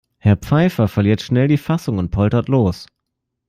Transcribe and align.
Herr 0.17 0.35
Pfeiffer 0.37 0.87
verliert 0.87 1.21
schnell 1.21 1.47
die 1.47 1.59
Fassung 1.59 1.99
und 1.99 2.09
poltert 2.09 2.47
los. 2.47 2.87